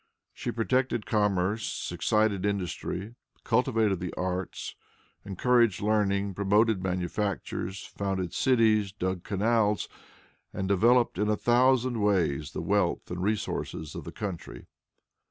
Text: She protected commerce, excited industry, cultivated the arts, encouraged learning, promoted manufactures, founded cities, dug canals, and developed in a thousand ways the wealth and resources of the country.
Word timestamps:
She 0.33 0.49
protected 0.51 1.05
commerce, 1.05 1.91
excited 1.91 2.43
industry, 2.43 3.13
cultivated 3.43 3.99
the 3.99 4.11
arts, 4.15 4.73
encouraged 5.23 5.79
learning, 5.79 6.33
promoted 6.33 6.81
manufactures, 6.81 7.85
founded 7.85 8.33
cities, 8.33 8.91
dug 8.91 9.23
canals, 9.23 9.87
and 10.53 10.67
developed 10.67 11.19
in 11.19 11.29
a 11.29 11.37
thousand 11.37 12.01
ways 12.01 12.53
the 12.53 12.63
wealth 12.63 13.11
and 13.11 13.21
resources 13.21 13.93
of 13.93 14.03
the 14.03 14.11
country. 14.11 14.65